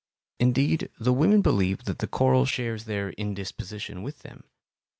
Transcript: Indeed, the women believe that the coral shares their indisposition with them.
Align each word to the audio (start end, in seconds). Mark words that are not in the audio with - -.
Indeed, 0.39 0.89
the 0.97 1.13
women 1.13 1.43
believe 1.43 1.83
that 1.83 1.99
the 1.99 2.07
coral 2.07 2.47
shares 2.47 2.85
their 2.85 3.11
indisposition 3.19 4.01
with 4.01 4.23
them. 4.23 4.45